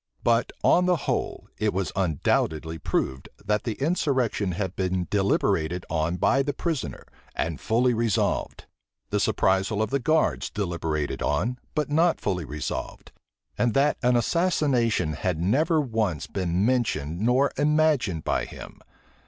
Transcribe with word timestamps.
But, 0.23 0.51
on 0.63 0.87
the 0.87 0.95
whole, 1.05 1.47
it 1.59 1.75
was 1.75 1.91
undoubtedly 1.95 2.79
proved, 2.79 3.29
that 3.45 3.65
the 3.65 3.73
insurrection 3.75 4.53
had 4.53 4.75
been 4.75 5.05
deliberated 5.11 5.85
on 5.91 6.15
by 6.17 6.41
the 6.41 6.53
prisoner, 6.55 7.05
and 7.35 7.61
fully 7.61 7.93
resolved; 7.93 8.65
the 9.11 9.19
surprisal 9.19 9.79
of 9.79 9.91
the 9.91 9.99
guards 9.99 10.49
deliberated 10.49 11.21
on, 11.21 11.59
but 11.75 11.91
not 11.91 12.19
fully 12.19 12.45
resolved; 12.45 13.11
and 13.59 13.75
that 13.75 13.97
an 14.01 14.15
assassination 14.15 15.13
had 15.13 15.39
never 15.39 15.79
once 15.79 16.25
been 16.25 16.65
mentioned 16.65 17.19
nor 17.21 17.51
imagined 17.55 18.23
by 18.23 18.45
him. 18.45 18.81